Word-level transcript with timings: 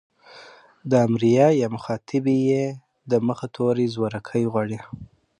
د 0.89 0.91
امريه 1.07 1.47
يا 1.61 1.67
مخاطبې 1.75 2.37
ئ 2.49 2.61
د 3.09 3.13
مخه 3.27 3.47
توری 3.55 3.85
زورکی 3.95 4.43
غواړي. 4.51 4.79